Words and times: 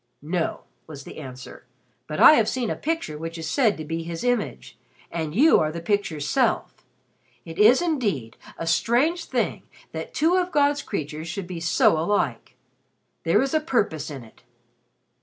"No," 0.23 0.61
was 0.87 1.03
the 1.03 1.19
answer; 1.19 1.63
"but 2.07 2.19
I 2.19 2.33
have 2.33 2.49
seen 2.49 2.71
a 2.71 2.75
picture 2.75 3.19
which 3.19 3.37
is 3.37 3.47
said 3.47 3.77
to 3.77 3.85
be 3.85 4.01
his 4.01 4.23
image 4.23 4.75
and 5.11 5.35
you 5.35 5.59
are 5.59 5.71
the 5.71 5.79
picture's 5.79 6.27
self. 6.27 6.83
It 7.45 7.59
is, 7.59 7.83
indeed, 7.83 8.35
a 8.57 8.65
strange 8.65 9.25
thing 9.25 9.61
that 9.91 10.15
two 10.15 10.37
of 10.37 10.51
God's 10.51 10.81
creatures 10.81 11.27
should 11.27 11.45
be 11.45 11.59
so 11.59 11.99
alike. 11.99 12.55
There 13.25 13.43
is 13.43 13.53
a 13.53 13.59
purpose 13.59 14.09
in 14.09 14.23
it." 14.23 14.41